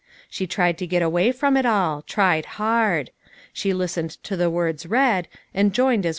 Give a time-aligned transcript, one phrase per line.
[0.31, 3.11] She tried to get away from it all; tried hard.
[3.53, 6.09] She listened to the words read, and joined as